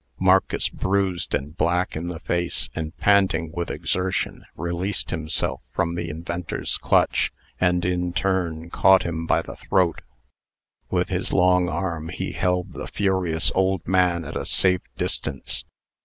Marcus, 0.19 0.67
bruised 0.67 1.35
and 1.35 1.55
black 1.55 1.95
in 1.95 2.07
the 2.07 2.17
face, 2.19 2.69
and 2.73 2.97
panting 2.97 3.51
with 3.53 3.69
exertion, 3.69 4.45
released 4.55 5.11
himself 5.11 5.61
from 5.75 5.93
the 5.93 6.09
inventor's 6.09 6.79
clutch, 6.79 7.31
and, 7.59 7.85
in 7.85 8.11
turn, 8.11 8.71
caught 8.71 9.03
him 9.03 9.27
by 9.27 9.43
the 9.43 9.57
throat. 9.57 10.01
With 10.89 11.09
his 11.09 11.31
long 11.31 11.69
arm 11.69 12.09
he 12.09 12.31
held 12.31 12.73
the 12.73 12.87
furious 12.87 13.51
old 13.53 13.87
man 13.87 14.25
at 14.25 14.35
a 14.35 14.43
safe 14.43 14.81
distance. 14.97 15.65